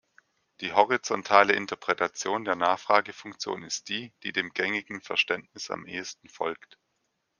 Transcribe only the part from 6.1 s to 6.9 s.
folgt.